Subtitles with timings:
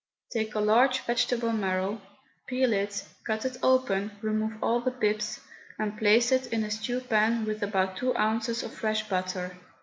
[0.31, 2.01] Take a large vegetable marrow,
[2.47, 5.41] peel it, cut it open, remove all the pips,
[5.77, 9.55] and place it in a stew pan with about two ounces of fresh butter.